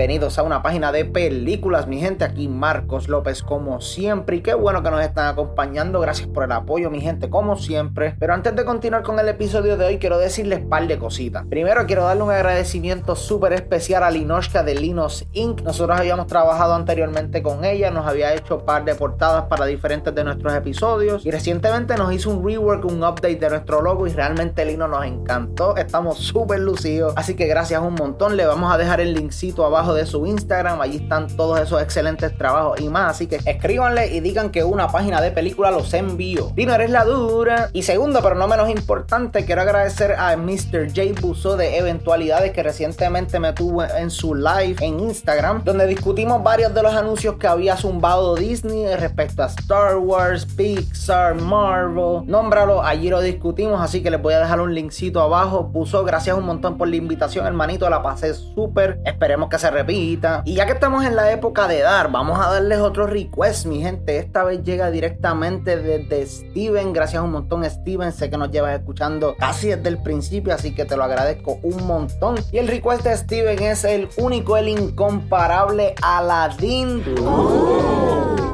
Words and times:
bienvenidos 0.00 0.38
a 0.38 0.42
una 0.44 0.62
página 0.62 0.92
de 0.92 1.04
películas, 1.04 1.86
mi 1.86 2.00
gente. 2.00 2.24
Aquí 2.24 2.48
Marcos 2.48 3.10
López, 3.10 3.42
como 3.42 3.82
siempre. 3.82 4.36
Y 4.36 4.40
qué 4.40 4.54
bueno 4.54 4.82
que 4.82 4.90
nos 4.90 5.02
están 5.02 5.26
acompañando. 5.26 6.00
Gracias 6.00 6.26
por 6.26 6.44
el 6.44 6.52
apoyo, 6.52 6.88
mi 6.88 7.02
gente, 7.02 7.28
como 7.28 7.54
siempre. 7.56 8.16
Pero 8.18 8.32
antes 8.32 8.56
de 8.56 8.64
continuar 8.64 9.02
con 9.02 9.18
el 9.18 9.28
episodio 9.28 9.76
de 9.76 9.84
hoy, 9.84 9.98
quiero 9.98 10.16
decirles 10.16 10.60
un 10.60 10.70
par 10.70 10.86
de 10.86 10.98
cositas. 10.98 11.44
Primero, 11.44 11.84
quiero 11.84 12.04
darle 12.04 12.22
un 12.22 12.30
agradecimiento 12.30 13.14
súper 13.14 13.52
especial 13.52 14.02
a 14.02 14.10
Linoshka 14.10 14.62
de 14.62 14.74
Linos 14.74 15.26
Inc. 15.32 15.60
Nosotros 15.60 15.98
habíamos 15.98 16.28
trabajado 16.28 16.72
anteriormente 16.72 17.42
con 17.42 17.66
ella, 17.66 17.90
nos 17.90 18.06
había 18.06 18.32
hecho 18.32 18.56
un 18.56 18.64
par 18.64 18.86
de 18.86 18.94
portadas 18.94 19.48
para 19.50 19.66
diferentes 19.66 20.14
de 20.14 20.24
nuestros 20.24 20.54
episodios. 20.54 21.26
Y 21.26 21.30
recientemente 21.30 21.94
nos 21.96 22.10
hizo 22.14 22.30
un 22.30 22.42
rework, 22.42 22.86
un 22.86 23.04
update 23.04 23.36
de 23.36 23.50
nuestro 23.50 23.82
logo. 23.82 24.06
Y 24.06 24.12
realmente 24.12 24.64
Lino 24.64 24.88
nos 24.88 25.04
encantó. 25.04 25.76
Estamos 25.76 26.16
súper 26.16 26.60
lucidos. 26.60 27.12
Así 27.16 27.34
que 27.34 27.46
gracias 27.46 27.82
un 27.82 27.96
montón. 27.96 28.38
Le 28.38 28.46
vamos 28.46 28.72
a 28.72 28.78
dejar 28.78 29.02
el 29.02 29.12
linkcito 29.12 29.66
abajo 29.66 29.89
de 29.94 30.06
su 30.06 30.26
Instagram. 30.26 30.80
Allí 30.80 30.96
están 30.96 31.28
todos 31.28 31.60
esos 31.60 31.80
excelentes 31.82 32.36
trabajos 32.36 32.80
y 32.80 32.88
más. 32.88 33.10
Así 33.10 33.26
que 33.26 33.40
escríbanle 33.44 34.08
y 34.08 34.20
digan 34.20 34.50
que 34.50 34.64
una 34.64 34.88
página 34.88 35.20
de 35.20 35.30
película 35.30 35.70
los 35.70 35.92
envío. 35.94 36.52
Dino, 36.54 36.74
eres 36.74 36.90
la 36.90 37.04
dura. 37.04 37.70
Y 37.72 37.82
segundo, 37.82 38.20
pero 38.22 38.34
no 38.34 38.48
menos 38.48 38.68
importante, 38.70 39.44
quiero 39.44 39.62
agradecer 39.62 40.12
a 40.12 40.36
Mr. 40.36 40.88
J 40.88 41.20
Buso 41.20 41.56
de 41.56 41.78
Eventualidades 41.78 42.52
que 42.52 42.62
recientemente 42.62 43.38
me 43.38 43.52
tuvo 43.52 43.84
en 43.84 44.10
su 44.10 44.34
live 44.34 44.76
en 44.80 45.00
Instagram, 45.00 45.62
donde 45.64 45.86
discutimos 45.86 46.42
varios 46.42 46.74
de 46.74 46.82
los 46.82 46.94
anuncios 46.94 47.36
que 47.36 47.46
había 47.46 47.76
zumbado 47.76 48.34
Disney 48.34 48.94
respecto 48.96 49.42
a 49.42 49.46
Star 49.46 49.96
Wars, 49.96 50.46
Pixar, 50.46 51.34
Marvel. 51.34 52.26
Nómbralo, 52.26 52.82
allí 52.82 53.08
lo 53.08 53.20
discutimos, 53.20 53.80
así 53.80 54.02
que 54.02 54.10
les 54.10 54.20
voy 54.20 54.34
a 54.34 54.40
dejar 54.40 54.60
un 54.60 54.74
linkcito 54.74 55.20
abajo. 55.20 55.64
Buso, 55.64 56.04
gracias 56.04 56.36
un 56.36 56.44
montón 56.44 56.78
por 56.78 56.88
la 56.88 56.96
invitación, 56.96 57.46
hermanito. 57.46 57.88
La 57.90 58.02
pasé 58.02 58.34
súper. 58.34 59.00
Esperemos 59.04 59.48
que 59.48 59.58
se 59.58 59.70
repita. 59.80 60.42
Y 60.44 60.54
ya 60.54 60.66
que 60.66 60.72
estamos 60.72 61.04
en 61.04 61.16
la 61.16 61.32
época 61.32 61.66
de 61.68 61.80
dar, 61.80 62.10
vamos 62.10 62.38
a 62.38 62.50
darles 62.50 62.78
otro 62.78 63.06
request, 63.06 63.66
mi 63.66 63.80
gente. 63.80 64.18
Esta 64.18 64.44
vez 64.44 64.62
llega 64.62 64.90
directamente 64.90 65.76
desde 65.76 66.26
Steven. 66.26 66.92
Gracias 66.92 67.22
un 67.22 67.32
montón, 67.32 67.64
Steven. 67.64 68.12
Sé 68.12 68.30
que 68.30 68.36
nos 68.36 68.50
llevas 68.50 68.78
escuchando 68.78 69.34
casi 69.38 69.68
desde 69.68 69.88
el 69.88 70.02
principio, 70.02 70.54
así 70.54 70.74
que 70.74 70.84
te 70.84 70.96
lo 70.96 71.04
agradezco 71.04 71.58
un 71.62 71.86
montón. 71.86 72.36
Y 72.52 72.58
el 72.58 72.68
request 72.68 73.04
de 73.04 73.16
Steven 73.16 73.62
es 73.62 73.84
el 73.84 74.08
único, 74.16 74.56
el 74.56 74.68
incomparable 74.68 75.94
Aladdin 76.02 77.02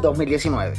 2019. 0.03 0.75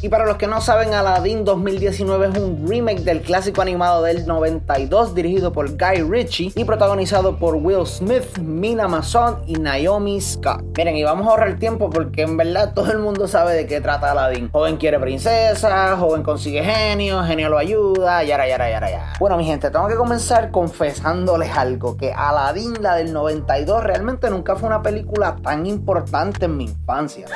Y 0.00 0.08
para 0.10 0.26
los 0.26 0.36
que 0.36 0.46
no 0.46 0.60
saben, 0.60 0.94
Aladdin 0.94 1.44
2019 1.44 2.28
es 2.28 2.38
un 2.38 2.68
remake 2.68 3.00
del 3.00 3.20
clásico 3.20 3.62
animado 3.62 4.04
del 4.04 4.28
92 4.28 5.12
dirigido 5.12 5.52
por 5.52 5.76
Guy 5.76 6.02
Ritchie 6.08 6.52
y 6.54 6.64
protagonizado 6.64 7.36
por 7.36 7.56
Will 7.56 7.84
Smith, 7.84 8.38
Mina 8.38 8.86
Mason 8.86 9.42
y 9.46 9.54
Naomi 9.54 10.20
Scott. 10.20 10.62
Miren, 10.76 10.96
y 10.96 11.02
vamos 11.02 11.26
a 11.26 11.30
ahorrar 11.30 11.58
tiempo 11.58 11.90
porque 11.90 12.22
en 12.22 12.36
verdad 12.36 12.74
todo 12.74 12.92
el 12.92 12.98
mundo 12.98 13.26
sabe 13.26 13.54
de 13.54 13.66
qué 13.66 13.80
trata 13.80 14.12
Aladdin. 14.12 14.50
Joven 14.52 14.76
quiere 14.76 15.00
princesa, 15.00 15.96
joven 15.96 16.22
consigue 16.22 16.62
genio, 16.62 17.24
genio 17.24 17.48
lo 17.48 17.58
ayuda, 17.58 18.22
yara, 18.22 18.46
yara, 18.46 18.70
yara, 18.70 18.90
yara. 18.90 19.12
Bueno, 19.18 19.36
mi 19.36 19.46
gente, 19.46 19.68
tengo 19.68 19.88
que 19.88 19.96
comenzar 19.96 20.52
confesándoles 20.52 21.50
algo, 21.56 21.96
que 21.96 22.12
Aladdin, 22.12 22.74
la 22.80 22.94
del 22.94 23.12
92, 23.12 23.82
realmente 23.82 24.30
nunca 24.30 24.54
fue 24.54 24.68
una 24.68 24.80
película 24.80 25.34
tan 25.42 25.66
importante 25.66 26.44
en 26.44 26.56
mi 26.56 26.64
infancia. 26.66 27.26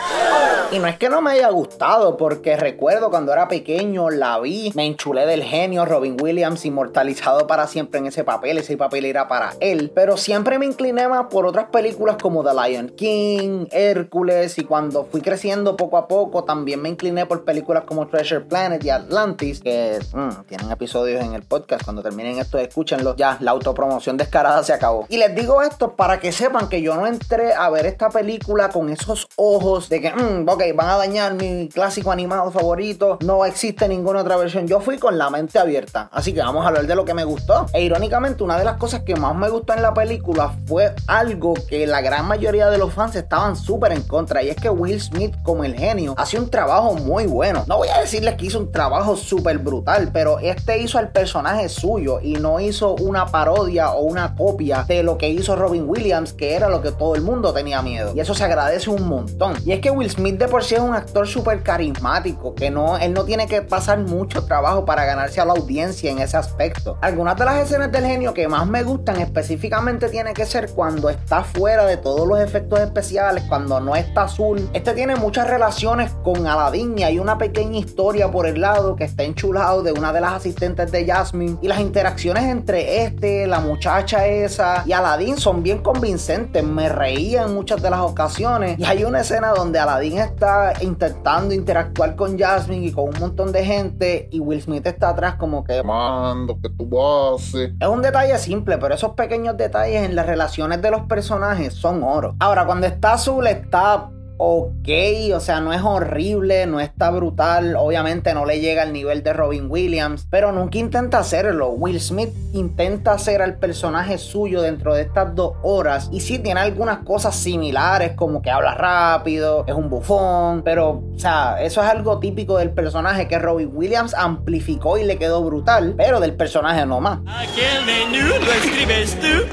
Y 0.73 0.78
no 0.78 0.87
es 0.87 0.97
que 0.97 1.11
no 1.11 1.20
me 1.20 1.33
haya 1.33 1.51
gustado, 1.51 2.17
porque 2.17 2.56
recuerdo 2.56 3.11
cuando 3.11 3.31
era 3.31 3.47
pequeño, 3.47 4.09
la 4.09 4.41
vi, 4.41 4.73
me 4.75 4.87
enchulé 4.87 5.27
del 5.27 5.42
genio 5.42 5.84
Robin 5.84 6.17
Williams, 6.19 6.64
inmortalizado 6.64 7.47
para 7.47 7.67
siempre 7.67 8.01
en 8.01 8.06
ese 8.06 8.25
papel, 8.25 8.56
ese 8.56 8.79
papel 8.79 9.05
era 9.05 9.29
para 9.29 9.53
él. 9.61 9.92
Pero 9.95 10.17
siempre 10.17 10.59
me 10.59 10.64
incliné 10.64 11.09
más 11.09 11.27
por 11.27 11.45
otras 11.45 11.67
películas 11.67 12.17
como 12.17 12.42
The 12.42 12.52
Lion 12.55 12.89
King, 12.89 13.67
Hércules, 13.70 14.57
y 14.57 14.64
cuando 14.64 15.05
fui 15.05 15.20
creciendo 15.20 15.77
poco 15.77 15.98
a 15.98 16.08
poco, 16.08 16.45
también 16.45 16.80
me 16.80 16.89
incliné 16.89 17.27
por 17.27 17.45
películas 17.45 17.85
como 17.85 18.07
Treasure 18.07 18.41
Planet 18.41 18.83
y 18.83 18.89
Atlantis, 18.89 19.61
que 19.61 19.98
mm, 20.14 20.45
tienen 20.48 20.70
episodios 20.70 21.23
en 21.23 21.35
el 21.35 21.42
podcast. 21.42 21.85
Cuando 21.85 22.02
terminen 22.02 22.39
esto, 22.39 22.57
escúchenlo. 22.57 23.14
Ya, 23.17 23.36
la 23.41 23.51
autopromoción 23.51 24.17
descarada 24.17 24.64
se 24.64 24.73
acabó. 24.73 25.05
Y 25.11 25.18
les 25.18 25.35
digo 25.35 25.61
esto 25.61 25.97
para 25.97 26.18
que 26.18 26.33
sepan 26.33 26.70
que 26.70 26.80
yo 26.80 26.95
no 26.95 27.07
entré 27.07 27.52
a 27.52 27.68
ver 27.68 27.85
esta 27.85 28.08
película 28.08 28.70
con 28.70 28.89
esos 28.89 29.29
ojos 29.36 29.91
de 29.91 30.01
que, 30.01 30.11
mm, 30.11 30.48
ok, 30.48 30.61
van 30.70 30.89
a 30.89 30.96
dañar 30.96 31.34
mi 31.34 31.68
clásico 31.68 32.12
animado 32.12 32.52
favorito, 32.52 33.18
no 33.24 33.45
existe 33.45 33.89
ninguna 33.89 34.20
otra 34.20 34.36
versión. 34.36 34.68
Yo 34.68 34.80
fui 34.80 34.98
con 34.98 35.18
la 35.18 35.28
mente 35.30 35.58
abierta, 35.58 36.08
así 36.12 36.33
que 36.33 36.40
vamos 36.40 36.64
a 36.64 36.68
hablar 36.68 36.86
de 36.86 36.95
lo 36.95 37.05
que 37.05 37.14
me 37.14 37.24
gustó. 37.24 37.67
E 37.73 37.83
irónicamente, 37.83 38.45
una 38.45 38.56
de 38.56 38.64
las 38.64 38.77
cosas 38.77 39.02
que 39.02 39.17
más 39.17 39.34
me 39.34 39.48
gustó 39.48 39.74
en 39.74 39.83
la 39.83 39.92
película 39.92 40.55
fue 40.67 40.95
algo 41.08 41.55
que 41.68 41.86
la 41.89 42.00
gran 42.00 42.27
mayoría 42.27 42.70
de 42.70 42.78
los 42.78 42.95
fans 42.95 43.17
estaban 43.17 43.56
súper 43.56 43.90
en 43.90 44.02
contra, 44.02 44.45
y 44.45 44.50
es 44.50 44.56
que 44.56 44.70
Will 44.70 45.00
Smith, 45.00 45.34
como 45.42 45.64
el 45.64 45.74
genio, 45.74 46.14
hacía 46.17 46.40
un 46.40 46.50
trabajo 46.50 46.94
muy 46.94 47.27
bueno. 47.27 47.64
No 47.67 47.79
voy 47.79 47.89
a 47.89 48.00
decirles 48.00 48.36
que 48.36 48.46
hizo 48.46 48.61
un 48.61 48.70
trabajo 48.70 49.17
súper 49.17 49.58
brutal, 49.58 50.11
pero 50.12 50.39
este 50.39 50.79
hizo 50.79 50.98
al 50.98 51.11
personaje 51.11 51.68
suyo 51.68 52.20
y 52.20 52.34
no 52.34 52.61
hizo 52.61 52.94
una 52.96 53.27
parodia 53.27 53.92
o 53.92 54.02
una 54.02 54.34
copia 54.34 54.84
de 54.86 55.02
lo 55.02 55.18
que 55.18 55.29
hizo 55.29 55.56
Robin 55.56 55.89
Williams, 55.89 56.33
que 56.33 56.55
era 56.55 56.68
lo 56.68 56.83
que 56.83 56.92
todo 56.92 57.14
el 57.14 57.23
mundo 57.23 57.52
tenía 57.52 57.80
miedo. 57.83 58.12
Y 58.14 58.20
eso 58.20 58.34
se 58.34 58.44
agradece 58.44 58.90
un 58.90 59.08
montón. 59.08 59.55
Y 59.64 59.73
es 59.73 59.80
que 59.80 59.90
Will 59.90 60.11
Smith 60.11 60.39
por 60.48 60.64
sí 60.64 60.75
es 60.75 60.80
un 60.80 60.95
actor 60.95 61.27
súper 61.27 61.63
carismático, 61.63 62.55
que 62.55 62.70
no, 62.70 62.98
él 62.98 63.13
no 63.13 63.25
tiene 63.25 63.47
que 63.47 63.63
pasar 63.63 63.98
mucho 63.98 64.45
trabajo 64.45 64.85
para 64.85 65.05
ganarse 65.05 65.41
a 65.41 65.45
la 65.45 65.53
audiencia 65.53 66.11
en 66.11 66.19
ese 66.19 66.36
aspecto. 66.36 66.98
Algunas 67.01 67.36
de 67.36 67.45
las 67.45 67.64
escenas 67.64 67.91
del 67.92 68.05
genio 68.05 68.35
que 68.35 68.48
más 68.48 68.67
me 68.67 68.83
gustan 68.83 69.20
específicamente 69.20 70.08
tiene 70.08 70.33
que 70.35 70.47
ser 70.47 70.70
cuando 70.70 71.11
está 71.11 71.45
fuera 71.45 71.85
de 71.86 71.97
todos 71.97 72.27
los 72.27 72.41
efectos 72.41 72.80
especiales, 72.80 73.45
cuando 73.48 73.80
no 73.80 73.97
está 73.97 74.23
azul. 74.23 74.69
Este 74.73 74.92
tiene 74.92 75.17
muchas 75.17 75.48
relaciones 75.48 76.13
con 76.23 76.47
Aladdin 76.47 76.98
y 76.98 77.05
hay 77.05 77.19
una 77.19 77.39
pequeña 77.39 77.79
historia 77.79 78.30
por 78.30 78.47
el 78.47 78.61
lado 78.61 78.97
que 78.97 79.05
está 79.05 79.23
enchulado 79.23 79.83
de 79.83 79.92
una 79.92 80.13
de 80.13 80.20
las 80.20 80.35
asistentes 80.35 80.92
de 80.92 81.07
Jasmine 81.07 81.59
y 81.61 81.69
las 81.69 81.80
interacciones 81.80 82.45
entre 82.45 83.05
este, 83.05 83.47
la 83.47 83.61
muchacha 83.61 84.27
esa 84.27 84.83
y 84.86 84.92
Aladdin 84.92 85.36
son 85.36 85.63
bien 85.63 85.79
convincentes. 85.83 86.63
Me 86.64 86.89
reía 86.89 87.42
en 87.42 87.55
muchas 87.55 87.83
de 87.83 87.91
las 87.91 88.01
ocasiones 88.01 88.79
y 88.79 88.85
hay 88.85 89.05
una 89.05 89.20
escena 89.20 89.51
donde 89.51 89.79
Aladdin 89.79 90.19
está 90.33 90.73
intentando 90.81 91.55
interactuar 91.55 92.17
con 92.17 92.39
Jasmine 92.39 92.87
y 92.87 92.93
con 92.93 93.09
un 93.09 93.20
montón 93.20 93.53
de 93.53 93.65
gente 93.65 94.29
y 94.31 94.41
Will 94.41 94.61
Smith 94.61 94.87
está 94.87 95.11
atrás 95.11 95.37
como 95.37 95.65
que 95.65 95.83
Mando, 95.83 96.59
¿qué 96.61 96.69
tú 96.70 97.01
haces? 97.01 97.73
es 97.79 97.89
un 97.89 98.03
detalle 98.03 98.37
simple, 98.39 98.79
pero 98.79 98.95
esos 98.95 99.13
pequeños 99.13 99.57
detalles 99.57 100.03
en 100.03 100.17
las 100.17 100.27
relaciones 100.27 100.81
de 100.83 100.91
los 100.91 101.03
personajes 101.03 101.75
son 101.75 102.03
oro. 102.03 102.35
Ahora, 102.39 102.67
cuando 102.67 102.87
está 102.87 103.15
azul 103.15 103.47
está 103.47 104.11
ok, 104.45 104.89
o 105.35 105.39
sea, 105.39 105.61
no 105.61 105.73
es 105.73 105.83
horrible, 105.83 106.67
no 106.67 106.80
está 106.80 107.11
brutal, 107.11 107.77
obviamente 107.77 108.35
no 108.35 108.45
le 108.45 108.58
llega 108.58 108.83
al 108.83 108.92
nivel 108.92 109.23
de 109.23 109.33
Robin 109.33 109.70
Williams, 109.70 110.27
pero 110.30 110.51
nunca 110.51 110.79
intenta 110.79 111.20
hacerlo. 111.20 111.69
Will 111.69 112.01
Smith 112.01 112.30
intenta 112.53 113.13
hacer 113.13 113.41
al 113.41 113.58
personaje 113.58 114.19
suyo 114.19 114.61
dentro 114.61 114.95
de 114.95 115.03
estas 115.03 115.36
dos 115.36 115.53
horas 115.63 116.08
y 116.11 116.19
sí 116.19 116.41
tiene 116.41 116.58
algunas 116.58 117.05
cosas 117.05 117.36
similares, 117.36 118.14
como 118.17 118.42
que 118.42 118.51
habla 118.51 118.75
rápido, 118.75 119.64
es 119.69 119.75
un 119.75 119.89
bufón, 119.89 120.63
pero, 120.64 121.03
o 121.14 121.19
sea, 121.19 121.63
eso 121.63 121.80
es 121.80 121.89
algo 121.89 122.19
típico 122.19 122.59
del 122.59 122.70
personaje 122.70 123.29
que 123.29 123.39
Robin 123.39 123.70
Williams 123.73 124.13
amplificó 124.13 124.98
y 124.98 125.05
le 125.05 125.19
quedó 125.19 125.45
brutal, 125.45 125.95
pero 125.97 126.19
del 126.19 126.35
personaje 126.35 126.85
no 126.85 127.01
más. 127.01 127.20
Aquel 127.29 127.85
menú 127.86 128.26
lo 128.44 128.53
escribes 128.53 129.14
tú. 129.20 129.47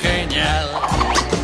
Genial. 0.00 1.39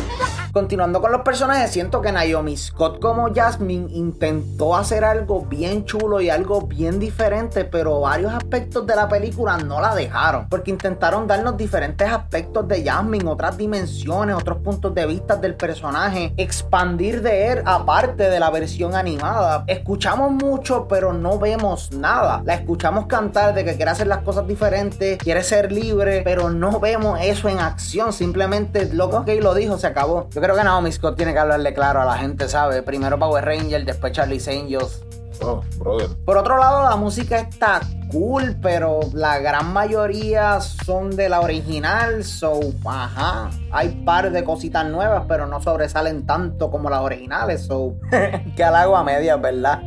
Continuando 0.57 1.01
con 1.01 1.11
los 1.11 1.21
personajes, 1.21 1.69
siento 1.69 2.01
que 2.01 2.11
Naomi 2.11 2.57
Scott 2.57 2.99
como 2.99 3.31
Jasmine 3.31 3.91
intentó 3.93 4.75
hacer 4.75 5.05
algo 5.05 5.45
bien 5.45 5.85
chulo 5.85 6.19
y 6.19 6.31
algo 6.31 6.61
bien 6.61 6.97
diferente, 6.97 7.63
pero 7.63 7.99
varios 7.99 8.33
aspectos 8.33 8.87
de 8.87 8.95
la 8.95 9.07
película 9.07 9.57
no 9.57 9.79
la 9.79 9.93
dejaron, 9.93 10.49
porque 10.49 10.71
intentaron 10.71 11.27
darnos 11.27 11.57
diferentes 11.57 12.09
aspectos 12.09 12.67
de 12.67 12.83
Jasmine, 12.83 13.29
otras 13.29 13.55
dimensiones, 13.55 14.35
otros 14.35 14.57
puntos 14.57 14.95
de 14.95 15.05
vista 15.05 15.35
del 15.35 15.53
personaje, 15.53 16.33
expandir 16.37 17.21
de 17.21 17.51
él 17.51 17.61
aparte 17.63 18.27
de 18.27 18.39
la 18.39 18.49
versión 18.49 18.95
animada. 18.95 19.63
Escuchamos 19.67 20.31
mucho, 20.31 20.87
pero 20.87 21.13
no 21.13 21.37
vemos 21.37 21.91
nada. 21.91 22.41
La 22.45 22.55
escuchamos 22.55 23.05
cantar 23.05 23.53
de 23.53 23.63
que 23.63 23.75
quiere 23.75 23.91
hacer 23.91 24.07
las 24.07 24.23
cosas 24.23 24.47
diferentes, 24.47 25.19
quiere 25.19 25.43
ser 25.43 25.71
libre, 25.71 26.23
pero 26.23 26.49
no 26.49 26.79
vemos 26.79 27.19
eso 27.21 27.47
en 27.47 27.59
acción. 27.59 28.11
Simplemente 28.11 28.91
lo 28.91 29.23
que 29.23 29.39
lo 29.39 29.53
dijo, 29.53 29.77
se 29.77 29.85
acabó. 29.85 30.27
Yo 30.31 30.46
creo 30.47 30.55
que 30.55 30.63
Naomi 30.63 30.93
Scott 30.93 31.17
tiene 31.17 31.33
que 31.33 31.39
hablarle 31.39 31.73
claro 31.73 32.01
a 32.01 32.05
la 32.05 32.13
gente, 32.13 32.47
¿sabe? 32.47 32.81
Primero 32.81 33.19
Power 33.19 33.43
Ranger, 33.43 33.83
después 33.83 34.13
Charlie's 34.13 34.47
Angels. 34.47 35.03
Oh, 35.41 35.61
brother. 35.77 36.07
Por 36.23 36.37
otro 36.37 36.57
lado, 36.57 36.89
la 36.89 36.95
música 36.95 37.37
está 37.39 37.81
cool, 38.09 38.55
pero 38.61 39.01
la 39.13 39.39
gran 39.39 39.73
mayoría 39.73 40.61
son 40.61 41.17
de 41.17 41.27
la 41.27 41.41
original, 41.41 42.23
so, 42.23 42.61
ajá. 42.85 43.49
Hay 43.71 43.89
par 44.05 44.31
de 44.31 44.45
cositas 44.45 44.85
nuevas, 44.85 45.25
pero 45.27 45.47
no 45.47 45.61
sobresalen 45.61 46.25
tanto 46.25 46.71
como 46.71 46.89
las 46.89 47.01
originales, 47.01 47.65
so, 47.65 47.95
que 48.55 48.63
halago 48.63 48.95
a 48.95 49.03
medias, 49.03 49.41
¿verdad? 49.41 49.81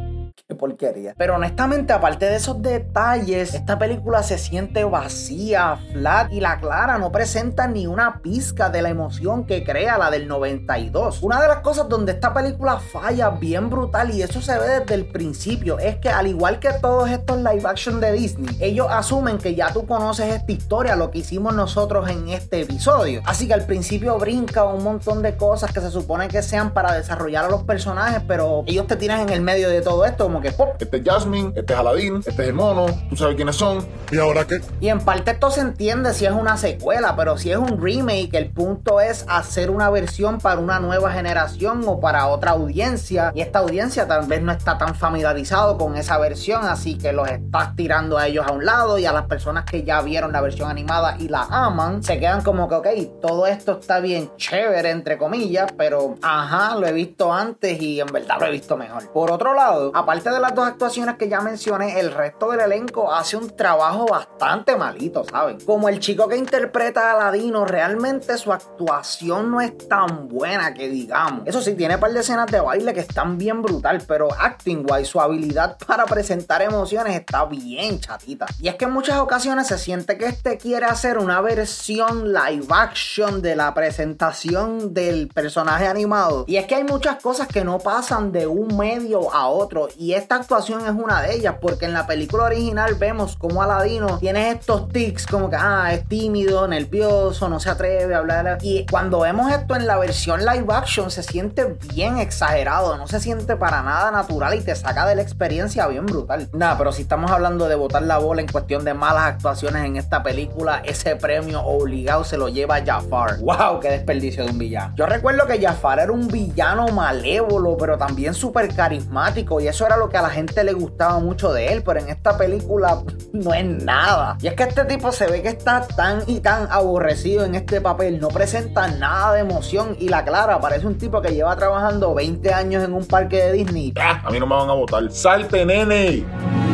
¿Qué 0.50 0.56
porquería. 0.56 1.14
Pero 1.16 1.36
honestamente, 1.36 1.92
aparte 1.92 2.26
de 2.26 2.34
esos 2.34 2.60
detalles, 2.60 3.54
esta 3.54 3.78
película 3.78 4.24
se 4.24 4.36
siente 4.36 4.82
vacía, 4.82 5.78
flat 5.92 6.32
y 6.32 6.40
la 6.40 6.58
clara 6.58 6.98
no 6.98 7.12
presenta 7.12 7.68
ni 7.68 7.86
una 7.86 8.20
pizca 8.20 8.68
de 8.68 8.82
la 8.82 8.88
emoción 8.88 9.46
que 9.46 9.62
crea 9.62 9.96
la 9.96 10.10
del 10.10 10.26
92. 10.26 11.22
Una 11.22 11.40
de 11.40 11.46
las 11.46 11.58
cosas 11.58 11.88
donde 11.88 12.10
esta 12.10 12.34
película 12.34 12.80
falla 12.80 13.30
bien 13.30 13.70
brutal 13.70 14.12
y 14.12 14.22
eso 14.22 14.42
se 14.42 14.58
ve 14.58 14.80
desde 14.80 14.94
el 14.94 15.06
principio 15.06 15.78
es 15.78 15.98
que 15.98 16.08
al 16.08 16.26
igual 16.26 16.58
que 16.58 16.72
todos 16.82 17.08
estos 17.08 17.36
live 17.36 17.62
action 17.64 18.00
de 18.00 18.10
Disney, 18.10 18.56
ellos 18.58 18.88
asumen 18.90 19.38
que 19.38 19.54
ya 19.54 19.72
tú 19.72 19.86
conoces 19.86 20.34
esta 20.34 20.50
historia, 20.50 20.96
lo 20.96 21.12
que 21.12 21.18
hicimos 21.18 21.54
nosotros 21.54 22.10
en 22.10 22.28
este 22.28 22.62
episodio. 22.62 23.22
Así 23.24 23.46
que 23.46 23.54
al 23.54 23.66
principio 23.66 24.18
brinca 24.18 24.64
un 24.64 24.82
montón 24.82 25.22
de 25.22 25.36
cosas 25.36 25.72
que 25.72 25.80
se 25.80 25.92
supone 25.92 26.26
que 26.26 26.42
sean 26.42 26.72
para 26.72 26.94
desarrollar 26.94 27.44
a 27.44 27.48
los 27.48 27.62
personajes, 27.62 28.20
pero 28.26 28.64
ellos 28.66 28.88
te 28.88 28.96
tiran 28.96 29.20
en 29.20 29.28
el 29.28 29.42
medio 29.42 29.68
de 29.68 29.80
todo 29.80 30.04
esto 30.04 30.28
que 30.40 30.52
pop. 30.52 30.76
Este 30.78 30.96
es 30.96 31.02
Jasmine, 31.04 31.52
este 31.54 31.72
es 31.72 31.78
Aladdin, 31.78 32.16
este 32.16 32.30
es 32.30 32.48
el 32.48 32.54
mono, 32.54 32.86
tú 33.08 33.16
sabes 33.16 33.36
quiénes 33.36 33.56
son. 33.56 33.86
¿Y 34.10 34.18
ahora 34.18 34.46
qué? 34.46 34.60
Y 34.80 34.88
en 34.88 35.00
parte 35.00 35.32
esto 35.32 35.50
se 35.50 35.60
entiende 35.60 36.14
si 36.14 36.26
es 36.26 36.32
una 36.32 36.56
secuela, 36.56 37.14
pero 37.16 37.38
si 37.38 37.50
es 37.50 37.58
un 37.58 37.80
remake, 37.80 38.34
el 38.34 38.50
punto 38.50 39.00
es 39.00 39.24
hacer 39.28 39.70
una 39.70 39.90
versión 39.90 40.38
para 40.38 40.60
una 40.60 40.80
nueva 40.80 41.12
generación 41.12 41.82
o 41.86 42.00
para 42.00 42.26
otra 42.28 42.52
audiencia. 42.52 43.32
Y 43.34 43.40
esta 43.40 43.60
audiencia 43.60 44.06
tal 44.06 44.26
vez 44.26 44.42
no 44.42 44.52
está 44.52 44.78
tan 44.78 44.94
familiarizado 44.94 45.78
con 45.78 45.96
esa 45.96 46.18
versión, 46.18 46.64
así 46.64 46.96
que 46.96 47.12
los 47.12 47.28
estás 47.28 47.76
tirando 47.76 48.18
a 48.18 48.26
ellos 48.26 48.46
a 48.46 48.52
un 48.52 48.64
lado 48.64 48.98
y 48.98 49.06
a 49.06 49.12
las 49.12 49.26
personas 49.26 49.64
que 49.64 49.84
ya 49.84 50.00
vieron 50.02 50.32
la 50.32 50.40
versión 50.40 50.70
animada 50.70 51.16
y 51.18 51.28
la 51.28 51.42
aman, 51.50 52.02
se 52.02 52.18
quedan 52.18 52.42
como 52.42 52.68
que, 52.68 52.74
ok, 52.74 52.88
todo 53.20 53.46
esto 53.46 53.78
está 53.78 54.00
bien 54.00 54.30
chévere, 54.36 54.90
entre 54.90 55.18
comillas, 55.18 55.72
pero 55.76 56.16
ajá, 56.22 56.76
lo 56.76 56.86
he 56.86 56.92
visto 56.92 57.32
antes 57.32 57.80
y 57.80 58.00
en 58.00 58.06
verdad 58.06 58.36
lo 58.40 58.46
he 58.46 58.50
visto 58.50 58.76
mejor. 58.76 59.10
Por 59.12 59.30
otro 59.30 59.54
lado, 59.54 59.92
aparte 59.94 60.29
de 60.32 60.40
las 60.40 60.54
dos 60.54 60.66
actuaciones 60.66 61.16
que 61.16 61.28
ya 61.28 61.40
mencioné, 61.40 62.00
el 62.00 62.12
resto 62.12 62.50
del 62.50 62.60
elenco 62.60 63.12
hace 63.12 63.36
un 63.36 63.50
trabajo 63.50 64.06
bastante 64.06 64.76
malito, 64.76 65.24
¿saben? 65.24 65.58
Como 65.60 65.88
el 65.88 66.00
chico 66.00 66.28
que 66.28 66.36
interpreta 66.36 67.10
a 67.10 67.14
Aladino, 67.14 67.64
realmente 67.64 68.36
su 68.38 68.52
actuación 68.52 69.50
no 69.50 69.60
es 69.60 69.76
tan 69.88 70.28
buena 70.28 70.74
que 70.74 70.88
digamos. 70.88 71.42
Eso 71.46 71.60
sí, 71.60 71.74
tiene 71.74 71.94
un 71.94 72.00
par 72.00 72.12
de 72.12 72.20
escenas 72.20 72.50
de 72.50 72.60
baile 72.60 72.92
que 72.92 73.00
están 73.00 73.38
bien 73.38 73.62
brutal, 73.62 74.02
pero 74.06 74.28
acting 74.32 74.86
wise, 74.88 75.06
su 75.06 75.20
habilidad 75.20 75.76
para 75.86 76.06
presentar 76.06 76.62
emociones 76.62 77.14
está 77.16 77.44
bien 77.44 78.00
chatita. 78.00 78.46
Y 78.60 78.68
es 78.68 78.76
que 78.76 78.84
en 78.84 78.92
muchas 78.92 79.18
ocasiones 79.18 79.66
se 79.66 79.78
siente 79.78 80.16
que 80.16 80.26
este 80.26 80.58
quiere 80.58 80.86
hacer 80.86 81.18
una 81.18 81.40
versión 81.40 82.32
live 82.32 82.66
action 82.70 83.42
de 83.42 83.56
la 83.56 83.74
presentación 83.74 84.94
del 84.94 85.28
personaje 85.28 85.86
animado. 85.86 86.44
Y 86.46 86.56
es 86.56 86.66
que 86.66 86.74
hay 86.76 86.84
muchas 86.84 87.22
cosas 87.22 87.48
que 87.48 87.64
no 87.64 87.78
pasan 87.78 88.32
de 88.32 88.46
un 88.46 88.76
medio 88.76 89.32
a 89.32 89.48
otro. 89.48 89.88
Y 89.96 90.14
esta 90.20 90.36
actuación 90.36 90.82
es 90.82 90.92
una 90.92 91.22
de 91.22 91.34
ellas, 91.34 91.54
porque 91.60 91.86
en 91.86 91.94
la 91.94 92.06
película 92.06 92.44
original 92.44 92.94
vemos 92.94 93.36
como 93.36 93.62
Aladino 93.62 94.18
tiene 94.18 94.50
estos 94.50 94.88
tics 94.88 95.26
como 95.26 95.48
que, 95.48 95.56
ah, 95.56 95.92
es 95.92 96.06
tímido, 96.08 96.68
nervioso, 96.68 97.48
no 97.48 97.58
se 97.58 97.70
atreve 97.70 98.14
a 98.14 98.18
hablar. 98.18 98.58
Y 98.60 98.86
cuando 98.90 99.20
vemos 99.20 99.50
esto 99.50 99.76
en 99.76 99.86
la 99.86 99.96
versión 99.96 100.40
live 100.44 100.66
action 100.68 101.10
se 101.10 101.22
siente 101.22 101.76
bien 101.94 102.18
exagerado, 102.18 102.96
no 102.96 103.08
se 103.08 103.18
siente 103.18 103.56
para 103.56 103.82
nada 103.82 104.10
natural 104.10 104.54
y 104.54 104.60
te 104.60 104.74
saca 104.74 105.06
de 105.06 105.14
la 105.14 105.22
experiencia 105.22 105.86
bien 105.86 106.04
brutal. 106.04 106.48
Nada, 106.52 106.76
pero 106.76 106.92
si 106.92 107.02
estamos 107.02 107.30
hablando 107.30 107.66
de 107.68 107.74
botar 107.74 108.02
la 108.02 108.18
bola 108.18 108.42
en 108.42 108.48
cuestión 108.48 108.84
de 108.84 108.92
malas 108.92 109.24
actuaciones 109.24 109.84
en 109.84 109.96
esta 109.96 110.22
película, 110.22 110.82
ese 110.84 111.16
premio 111.16 111.62
obligado 111.62 112.24
se 112.24 112.36
lo 112.36 112.48
lleva 112.48 112.84
Jafar. 112.84 113.38
¡Wow! 113.38 113.80
¡Qué 113.80 113.88
desperdicio 113.88 114.44
de 114.44 114.50
un 114.50 114.58
villano! 114.58 114.92
Yo 114.96 115.06
recuerdo 115.06 115.46
que 115.46 115.60
Jafar 115.60 116.00
era 116.00 116.12
un 116.12 116.28
villano 116.28 116.88
malévolo, 116.88 117.76
pero 117.78 117.96
también 117.96 118.34
súper 118.34 118.74
carismático 118.74 119.60
y 119.60 119.68
eso 119.68 119.86
era 119.86 119.96
lo 120.00 120.08
que 120.08 120.16
a 120.16 120.22
la 120.22 120.30
gente 120.30 120.64
le 120.64 120.72
gustaba 120.72 121.20
mucho 121.20 121.52
de 121.52 121.68
él, 121.68 121.82
pero 121.84 122.00
en 122.00 122.08
esta 122.08 122.36
película 122.36 123.02
no 123.32 123.54
es 123.54 123.64
nada. 123.64 124.36
Y 124.40 124.48
es 124.48 124.54
que 124.54 124.64
este 124.64 124.84
tipo 124.86 125.12
se 125.12 125.28
ve 125.28 125.42
que 125.42 125.48
está 125.48 125.86
tan 125.86 126.22
y 126.26 126.40
tan 126.40 126.66
aborrecido 126.70 127.44
en 127.44 127.54
este 127.54 127.80
papel, 127.80 128.18
no 128.20 128.28
presenta 128.28 128.88
nada 128.88 129.34
de 129.34 129.40
emoción 129.40 129.96
y 130.00 130.08
la 130.08 130.24
clara 130.24 130.58
parece 130.58 130.86
un 130.86 130.98
tipo 130.98 131.20
que 131.20 131.32
lleva 131.32 131.54
trabajando 131.56 132.14
20 132.14 132.52
años 132.52 132.82
en 132.82 132.94
un 132.94 133.06
parque 133.06 133.36
de 133.36 133.52
Disney. 133.52 133.92
Ah, 134.00 134.22
a 134.24 134.30
mí 134.30 134.40
no 134.40 134.46
me 134.46 134.56
van 134.56 134.70
a 134.70 134.74
votar. 134.74 135.10
¡Salte, 135.12 135.64
nene! 135.64 136.69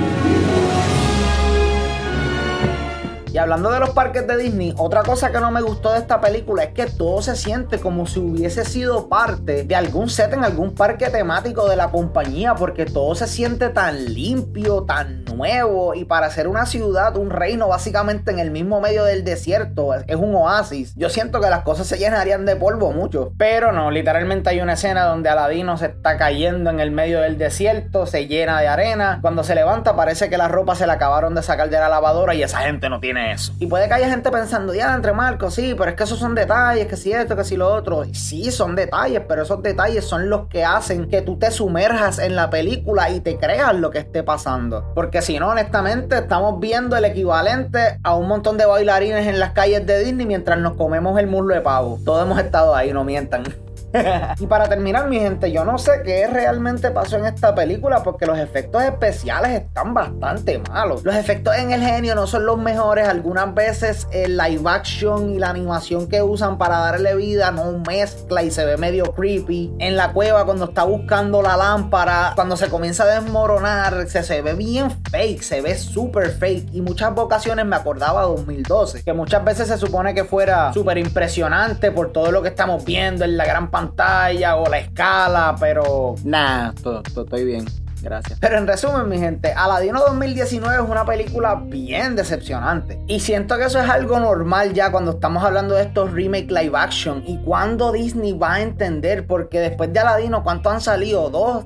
Y 3.36 3.38
hablando 3.38 3.70
de 3.70 3.80
los 3.80 3.90
parques 3.90 4.26
de 4.26 4.38
Disney, 4.38 4.72
otra 4.78 5.02
cosa 5.02 5.30
que 5.30 5.38
no 5.40 5.50
me 5.50 5.60
gustó 5.60 5.92
de 5.92 5.98
esta 5.98 6.22
película 6.22 6.62
es 6.62 6.70
que 6.70 6.86
todo 6.86 7.20
se 7.20 7.36
siente 7.36 7.78
como 7.78 8.06
si 8.06 8.18
hubiese 8.18 8.64
sido 8.64 9.10
parte 9.10 9.64
de 9.64 9.76
algún 9.76 10.08
set 10.08 10.32
en 10.32 10.42
algún 10.42 10.74
parque 10.74 11.10
temático 11.10 11.68
de 11.68 11.76
la 11.76 11.90
compañía, 11.90 12.54
porque 12.54 12.86
todo 12.86 13.14
se 13.14 13.26
siente 13.26 13.68
tan 13.68 14.14
limpio, 14.14 14.84
tan 14.84 15.26
nuevo, 15.26 15.94
y 15.94 16.06
para 16.06 16.30
ser 16.30 16.48
una 16.48 16.64
ciudad, 16.64 17.14
un 17.18 17.28
reino 17.28 17.68
básicamente 17.68 18.30
en 18.30 18.38
el 18.38 18.50
mismo 18.50 18.80
medio 18.80 19.04
del 19.04 19.22
desierto, 19.22 19.92
es 19.92 20.16
un 20.16 20.34
oasis. 20.34 20.94
Yo 20.96 21.10
siento 21.10 21.38
que 21.38 21.50
las 21.50 21.60
cosas 21.60 21.86
se 21.86 21.98
llenarían 21.98 22.46
de 22.46 22.56
polvo 22.56 22.92
mucho, 22.92 23.34
pero 23.36 23.70
no, 23.70 23.90
literalmente 23.90 24.48
hay 24.48 24.62
una 24.62 24.72
escena 24.72 25.04
donde 25.04 25.28
Aladino 25.28 25.76
se 25.76 25.88
está 25.88 26.16
cayendo 26.16 26.70
en 26.70 26.80
el 26.80 26.90
medio 26.90 27.20
del 27.20 27.36
desierto, 27.36 28.06
se 28.06 28.28
llena 28.28 28.62
de 28.62 28.68
arena, 28.68 29.18
cuando 29.20 29.44
se 29.44 29.54
levanta 29.54 29.94
parece 29.94 30.30
que 30.30 30.38
la 30.38 30.48
ropa 30.48 30.74
se 30.74 30.86
la 30.86 30.94
acabaron 30.94 31.34
de 31.34 31.42
sacar 31.42 31.68
de 31.68 31.78
la 31.78 31.90
lavadora 31.90 32.34
y 32.34 32.42
esa 32.42 32.60
gente 32.60 32.88
no 32.88 32.98
tiene 32.98 33.25
eso. 33.32 33.52
Y 33.58 33.66
puede 33.66 33.88
que 33.88 33.94
haya 33.94 34.08
gente 34.08 34.30
pensando, 34.30 34.74
ya, 34.74 34.94
entre 34.94 35.12
Marcos, 35.12 35.54
sí, 35.54 35.74
pero 35.76 35.90
es 35.90 35.96
que 35.96 36.04
esos 36.04 36.18
son 36.18 36.34
detalles, 36.34 36.86
que 36.86 36.96
si 36.96 37.12
esto, 37.12 37.36
que 37.36 37.44
si 37.44 37.56
lo 37.56 37.72
otro. 37.72 38.04
Y 38.04 38.14
sí, 38.14 38.50
son 38.50 38.74
detalles, 38.74 39.22
pero 39.28 39.42
esos 39.42 39.62
detalles 39.62 40.04
son 40.04 40.30
los 40.30 40.48
que 40.48 40.64
hacen 40.64 41.08
que 41.08 41.22
tú 41.22 41.38
te 41.38 41.50
sumerjas 41.50 42.18
en 42.18 42.36
la 42.36 42.50
película 42.50 43.10
y 43.10 43.20
te 43.20 43.36
creas 43.36 43.74
lo 43.74 43.90
que 43.90 43.98
esté 43.98 44.22
pasando. 44.22 44.92
Porque 44.94 45.22
si 45.22 45.38
no, 45.38 45.48
honestamente, 45.48 46.18
estamos 46.18 46.60
viendo 46.60 46.96
el 46.96 47.04
equivalente 47.04 47.98
a 48.02 48.14
un 48.14 48.28
montón 48.28 48.56
de 48.56 48.66
bailarines 48.66 49.26
en 49.26 49.40
las 49.40 49.52
calles 49.52 49.86
de 49.86 50.04
Disney 50.04 50.26
mientras 50.26 50.58
nos 50.58 50.74
comemos 50.74 51.18
el 51.18 51.26
muslo 51.26 51.54
de 51.54 51.60
pavo. 51.60 51.98
Todos 52.04 52.24
hemos 52.24 52.38
estado 52.38 52.74
ahí, 52.74 52.92
no 52.92 53.04
mientan. 53.04 53.65
y 54.38 54.46
para 54.46 54.68
terminar, 54.68 55.08
mi 55.08 55.18
gente, 55.18 55.50
yo 55.50 55.64
no 55.64 55.78
sé 55.78 56.02
qué 56.04 56.26
realmente 56.26 56.90
pasó 56.90 57.16
en 57.16 57.26
esta 57.26 57.54
película 57.54 58.02
porque 58.02 58.26
los 58.26 58.38
efectos 58.38 58.82
especiales 58.82 59.52
están 59.52 59.94
bastante 59.94 60.58
malos. 60.58 61.04
Los 61.04 61.14
efectos 61.14 61.56
en 61.56 61.72
el 61.72 61.80
genio 61.80 62.14
no 62.14 62.26
son 62.26 62.46
los 62.46 62.58
mejores. 62.58 63.08
Algunas 63.08 63.54
veces 63.54 64.06
el 64.12 64.36
live 64.36 64.68
action 64.68 65.30
y 65.30 65.38
la 65.38 65.50
animación 65.50 66.08
que 66.08 66.22
usan 66.22 66.58
para 66.58 66.78
darle 66.78 67.14
vida 67.14 67.50
no 67.50 67.78
mezcla 67.86 68.42
y 68.42 68.50
se 68.50 68.64
ve 68.64 68.76
medio 68.76 69.12
creepy. 69.12 69.74
En 69.78 69.96
la 69.96 70.12
cueva, 70.12 70.44
cuando 70.44 70.66
está 70.66 70.84
buscando 70.84 71.42
la 71.42 71.56
lámpara, 71.56 72.32
cuando 72.34 72.56
se 72.56 72.68
comienza 72.68 73.04
a 73.04 73.20
desmoronar, 73.20 74.08
se, 74.08 74.22
se 74.22 74.42
ve 74.42 74.54
bien 74.54 74.90
fake, 75.10 75.42
se 75.42 75.60
ve 75.60 75.76
súper 75.76 76.30
fake. 76.30 76.68
Y 76.72 76.80
muchas 76.80 77.12
ocasiones 77.16 77.64
me 77.66 77.76
acordaba 77.76 78.22
2012, 78.22 79.04
que 79.04 79.12
muchas 79.12 79.44
veces 79.44 79.68
se 79.68 79.78
supone 79.78 80.14
que 80.14 80.24
fuera 80.24 80.72
súper 80.72 80.98
impresionante 80.98 81.90
por 81.90 82.12
todo 82.12 82.30
lo 82.30 82.42
que 82.42 82.48
estamos 82.48 82.84
viendo 82.84 83.24
en 83.24 83.36
la 83.36 83.44
gran 83.44 83.70
pantalla 83.70 83.85
o 83.88 84.68
la 84.68 84.78
escala, 84.78 85.56
pero 85.58 86.14
nada, 86.24 86.72
todo, 86.82 87.02
todo 87.02 87.24
estoy 87.24 87.44
bien. 87.44 87.64
Gracias. 88.02 88.38
Pero 88.40 88.58
en 88.58 88.66
resumen, 88.66 89.08
mi 89.08 89.18
gente, 89.18 89.52
Aladino 89.52 90.00
2019 90.00 90.76
es 90.76 90.88
una 90.88 91.04
película 91.04 91.56
bien 91.56 92.14
decepcionante. 92.14 93.00
Y 93.08 93.20
siento 93.20 93.56
que 93.56 93.64
eso 93.64 93.80
es 93.80 93.88
algo 93.88 94.20
normal 94.20 94.74
ya 94.74 94.92
cuando 94.92 95.12
estamos 95.12 95.42
hablando 95.42 95.74
de 95.74 95.82
estos 95.82 96.12
remake 96.12 96.50
live 96.50 96.76
action. 96.76 97.24
Y 97.26 97.38
cuando 97.38 97.92
Disney 97.92 98.32
va 98.32 98.54
a 98.54 98.62
entender, 98.62 99.26
porque 99.26 99.58
después 99.58 99.92
de 99.92 100.00
Aladino, 100.00 100.44
¿cuántos 100.44 100.72
han 100.72 100.80
salido? 100.80 101.30
Dos, 101.30 101.64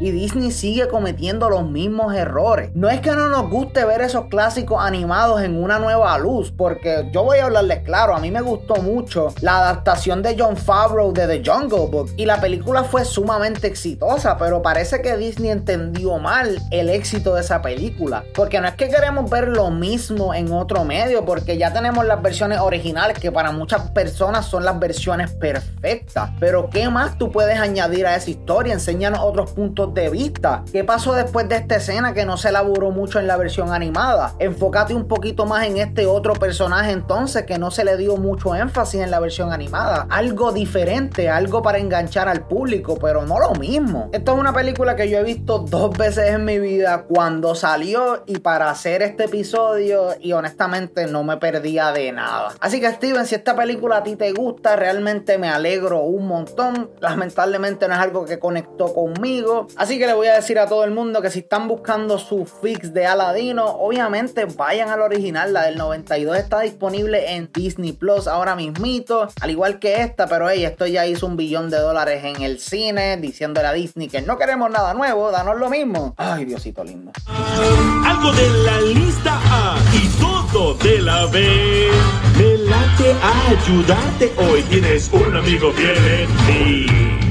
Y 0.00 0.10
Disney 0.10 0.50
sigue 0.50 0.86
cometiendo 0.86 1.48
los 1.48 1.68
mismos 1.68 2.14
errores. 2.14 2.70
No 2.74 2.90
es 2.90 3.00
que 3.00 3.12
no 3.12 3.28
nos 3.28 3.48
guste 3.48 3.86
ver 3.86 4.02
esos 4.02 4.26
clásicos 4.26 4.84
animados 4.84 5.40
en 5.40 5.62
una 5.62 5.78
nueva 5.78 6.18
luz, 6.18 6.52
porque 6.54 7.08
yo 7.10 7.24
voy 7.24 7.38
a 7.38 7.46
hablarles 7.46 7.82
claro, 7.82 8.14
a 8.14 8.20
mí 8.20 8.30
me 8.30 8.42
gustó 8.42 8.76
mucho 8.76 9.28
la 9.40 9.58
adaptación 9.58 10.22
de 10.22 10.36
John 10.38 10.58
Favreau 10.58 11.10
de 11.10 11.26
The 11.26 11.50
Jungle 11.50 11.86
Book. 11.90 12.10
Y 12.18 12.26
la 12.26 12.38
película 12.38 12.84
fue 12.84 13.06
sumamente 13.06 13.66
exitosa, 13.66 14.36
pero 14.36 14.60
parece 14.60 15.00
que 15.00 15.16
Disney 15.16 15.50
entendió 15.50 16.18
mal 16.18 16.60
el 16.70 16.90
éxito 16.90 17.34
de 17.34 17.40
esa 17.40 17.62
película. 17.62 18.24
Porque 18.34 18.60
no 18.60 18.68
es 18.68 18.74
que 18.74 18.90
queremos 18.90 19.30
ver 19.30 19.48
lo 19.48 19.70
mismo 19.70 20.34
en 20.34 20.52
otro 20.52 20.84
medio, 20.84 21.24
porque 21.24 21.56
ya 21.56 21.72
tenemos 21.72 22.04
las 22.04 22.20
versiones 22.20 22.60
originales 22.60 23.18
que 23.18 23.32
para 23.32 23.52
muchas 23.52 23.90
personas 23.92 24.44
son 24.44 24.66
las 24.66 24.78
versiones 24.78 25.30
perfectas. 25.30 26.30
Pero 26.38 26.68
¿qué 26.68 26.90
más 26.90 27.16
tú 27.16 27.32
puedes 27.32 27.58
añadir 27.58 28.06
a 28.06 28.16
esa 28.16 28.28
historia? 28.28 28.74
Enséñanos 28.74 29.20
otros 29.20 29.45
puntos 29.50 29.94
de 29.94 30.10
vista. 30.10 30.64
¿Qué 30.72 30.84
pasó 30.84 31.14
después 31.14 31.48
de 31.48 31.56
esta 31.56 31.76
escena 31.76 32.14
que 32.14 32.24
no 32.24 32.36
se 32.36 32.48
elaboró 32.48 32.90
mucho 32.90 33.18
en 33.18 33.26
la 33.26 33.36
versión 33.36 33.72
animada? 33.72 34.34
Enfócate 34.38 34.94
un 34.94 35.08
poquito 35.08 35.46
más 35.46 35.66
en 35.66 35.78
este 35.78 36.06
otro 36.06 36.34
personaje 36.34 36.92
entonces 36.92 37.44
que 37.44 37.58
no 37.58 37.70
se 37.70 37.84
le 37.84 37.96
dio 37.96 38.16
mucho 38.16 38.54
énfasis 38.54 39.00
en 39.00 39.10
la 39.10 39.20
versión 39.20 39.52
animada. 39.52 40.06
Algo 40.10 40.52
diferente, 40.52 41.28
algo 41.28 41.62
para 41.62 41.78
enganchar 41.78 42.28
al 42.28 42.46
público, 42.46 42.98
pero 43.00 43.24
no 43.24 43.38
lo 43.38 43.52
mismo. 43.52 44.10
Esto 44.12 44.34
es 44.34 44.38
una 44.38 44.52
película 44.52 44.96
que 44.96 45.08
yo 45.08 45.18
he 45.18 45.24
visto 45.24 45.58
dos 45.58 45.96
veces 45.96 46.30
en 46.30 46.44
mi 46.44 46.58
vida 46.58 47.04
cuando 47.08 47.54
salió 47.54 48.22
y 48.26 48.38
para 48.38 48.70
hacer 48.70 49.02
este 49.02 49.24
episodio 49.24 50.10
y 50.20 50.32
honestamente 50.32 51.06
no 51.06 51.24
me 51.24 51.36
perdía 51.36 51.92
de 51.92 52.12
nada. 52.12 52.52
Así 52.60 52.80
que 52.80 52.90
Steven, 52.90 53.26
si 53.26 53.34
esta 53.34 53.54
película 53.56 53.98
a 53.98 54.02
ti 54.02 54.16
te 54.16 54.32
gusta, 54.32 54.76
realmente 54.76 55.38
me 55.38 55.48
alegro 55.48 56.00
un 56.00 56.26
montón. 56.26 56.90
Lamentablemente 57.00 57.88
no 57.88 57.94
es 57.94 58.00
algo 58.00 58.24
que 58.24 58.38
conectó 58.38 58.92
conmigo. 58.92 59.35
Así 59.76 59.98
que 59.98 60.06
le 60.06 60.14
voy 60.14 60.28
a 60.28 60.34
decir 60.34 60.58
a 60.58 60.66
todo 60.66 60.84
el 60.84 60.90
mundo 60.90 61.20
que 61.22 61.30
si 61.30 61.40
están 61.40 61.68
buscando 61.68 62.18
su 62.18 62.46
fix 62.46 62.92
de 62.92 63.06
Aladino, 63.06 63.64
obviamente 63.66 64.44
vayan 64.44 64.88
al 64.88 65.00
original. 65.00 65.52
La 65.52 65.64
del 65.64 65.76
92 65.76 66.36
está 66.36 66.60
disponible 66.60 67.34
en 67.34 67.50
Disney 67.52 67.92
Plus 67.92 68.26
ahora 68.26 68.54
mismito. 68.54 69.28
Al 69.40 69.50
igual 69.50 69.78
que 69.78 70.02
esta, 70.02 70.26
pero 70.26 70.48
hey, 70.48 70.64
esto 70.64 70.86
ya 70.86 71.06
hizo 71.06 71.26
un 71.26 71.36
billón 71.36 71.70
de 71.70 71.78
dólares 71.78 72.24
en 72.24 72.42
el 72.42 72.60
cine 72.60 73.16
diciéndole 73.16 73.68
a 73.68 73.72
Disney 73.72 74.08
que 74.08 74.22
no 74.22 74.38
queremos 74.38 74.70
nada 74.70 74.94
nuevo, 74.94 75.30
danos 75.30 75.58
lo 75.58 75.68
mismo. 75.68 76.14
Ay, 76.16 76.44
Diosito 76.44 76.84
lindo. 76.84 77.12
Algo 77.26 78.32
de 78.32 78.50
la 78.64 78.80
lista 78.80 79.38
A 79.50 79.76
y 79.92 80.08
todo 80.20 80.74
de 80.74 81.00
la 81.00 81.26
B. 81.26 81.90
Me 82.38 82.58
late 82.58 83.12
a 83.22 83.50
ayudarte. 83.50 84.32
Hoy 84.38 84.62
tienes 84.62 85.10
un 85.12 85.36
amigo 85.36 85.72
fiel 85.72 85.96
en 85.96 86.28
ti. 86.46 87.25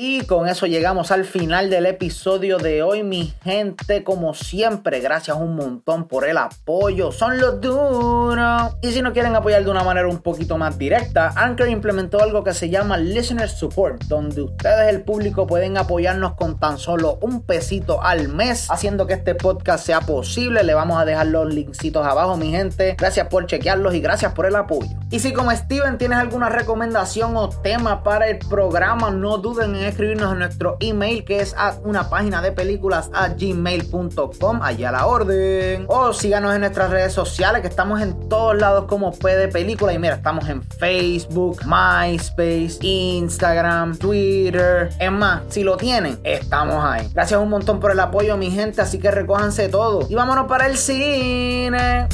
Y 0.00 0.26
con 0.26 0.46
eso 0.46 0.66
llegamos 0.66 1.10
al 1.10 1.24
final 1.24 1.70
del 1.70 1.84
episodio 1.84 2.58
de 2.58 2.84
hoy, 2.84 3.02
mi 3.02 3.34
gente. 3.42 4.04
Como 4.04 4.32
siempre, 4.32 5.00
gracias 5.00 5.36
un 5.36 5.56
montón 5.56 6.06
por 6.06 6.24
el 6.24 6.38
apoyo. 6.38 7.10
Son 7.10 7.40
los 7.40 7.60
duros. 7.60 8.76
Y 8.80 8.92
si 8.92 9.02
no 9.02 9.12
quieren 9.12 9.34
apoyar 9.34 9.64
de 9.64 9.70
una 9.72 9.82
manera 9.82 10.06
un 10.06 10.18
poquito 10.18 10.56
más 10.56 10.78
directa, 10.78 11.32
Anchor 11.34 11.68
implementó 11.68 12.22
algo 12.22 12.44
que 12.44 12.54
se 12.54 12.70
llama 12.70 12.96
Listener 12.96 13.48
Support, 13.50 14.04
donde 14.04 14.42
ustedes, 14.42 14.88
el 14.94 15.02
público, 15.02 15.48
pueden 15.48 15.76
apoyarnos 15.76 16.34
con 16.34 16.60
tan 16.60 16.78
solo 16.78 17.18
un 17.20 17.42
pesito 17.42 18.00
al 18.00 18.28
mes, 18.28 18.70
haciendo 18.70 19.08
que 19.08 19.14
este 19.14 19.34
podcast 19.34 19.84
sea 19.84 20.02
posible. 20.02 20.62
Le 20.62 20.74
vamos 20.74 20.96
a 20.96 21.04
dejar 21.06 21.26
los 21.26 21.52
linksitos 21.52 22.06
abajo, 22.06 22.36
mi 22.36 22.52
gente. 22.52 22.94
Gracias 22.96 23.26
por 23.26 23.46
chequearlos 23.46 23.96
y 23.96 24.00
gracias 24.00 24.32
por 24.32 24.46
el 24.46 24.54
apoyo. 24.54 24.96
Y 25.10 25.18
si 25.18 25.32
como 25.32 25.50
Steven 25.50 25.98
tienes 25.98 26.18
alguna 26.18 26.50
recomendación 26.50 27.36
o 27.36 27.48
tema 27.48 28.04
para 28.04 28.28
el 28.28 28.38
programa, 28.38 29.10
no 29.10 29.38
duden 29.38 29.74
en 29.74 29.87
escribirnos 29.88 30.32
en 30.32 30.38
nuestro 30.40 30.76
email 30.80 31.24
que 31.24 31.40
es 31.40 31.54
a 31.56 31.76
una 31.84 32.08
página 32.08 32.42
de 32.42 32.52
películas 32.52 33.10
a 33.12 33.28
gmail.com, 33.28 34.62
allá 34.62 34.92
la 34.92 35.06
orden. 35.06 35.84
O 35.88 36.12
síganos 36.12 36.54
en 36.54 36.60
nuestras 36.60 36.90
redes 36.90 37.12
sociales 37.12 37.62
que 37.62 37.68
estamos 37.68 38.00
en 38.00 38.28
todos 38.28 38.56
lados 38.56 38.84
como 38.86 39.12
P 39.12 39.36
de 39.36 39.48
película. 39.48 39.92
Y 39.92 39.98
mira, 39.98 40.16
estamos 40.16 40.48
en 40.48 40.62
Facebook, 40.62 41.60
MySpace, 41.64 42.78
Instagram, 42.80 43.96
Twitter. 43.98 44.90
Es 44.98 45.12
más, 45.12 45.42
si 45.48 45.62
lo 45.62 45.76
tienen, 45.76 46.18
estamos 46.24 46.84
ahí. 46.84 47.08
Gracias 47.14 47.40
un 47.40 47.50
montón 47.50 47.80
por 47.80 47.90
el 47.90 48.00
apoyo, 48.00 48.36
mi 48.36 48.50
gente. 48.50 48.80
Así 48.80 48.98
que 48.98 49.10
recójanse 49.10 49.68
todo. 49.68 50.06
Y 50.08 50.14
vámonos 50.14 50.46
para 50.46 50.66
el 50.66 50.76
cine. 50.76 52.08